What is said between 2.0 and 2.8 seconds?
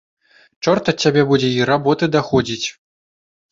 даходзіць.